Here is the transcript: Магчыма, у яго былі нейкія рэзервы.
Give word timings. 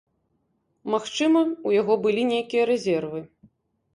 Магчыма, 0.93 1.43
у 1.71 1.75
яго 1.81 1.97
былі 2.05 2.23
нейкія 2.31 2.63
рэзервы. 2.71 3.19